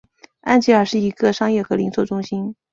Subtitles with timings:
[0.41, 2.55] 安吉尔是一个商业和零售中心。